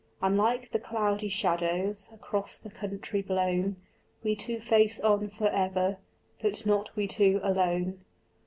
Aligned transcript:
And 0.19 0.35
like 0.35 0.71
the 0.71 0.79
cloudy 0.79 1.29
shadows 1.29 2.07
Across 2.11 2.61
the 2.61 2.71
country 2.71 3.21
blown 3.21 3.75
We 4.23 4.35
two 4.35 4.59
face 4.59 4.99
on 4.99 5.29
for 5.29 5.47
ever, 5.49 5.99
But 6.41 6.65
not 6.65 6.95
we 6.95 7.05
two 7.05 7.39
alone. 7.43 8.03